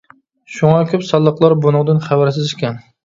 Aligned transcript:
شۇڭا 0.53 0.79
كۆپ 0.93 1.05
سانلىقلار 1.09 1.55
بۇنىڭدىن 1.67 2.01
خەۋەرسىز 2.07 2.49
ئىكەن. 2.57 2.81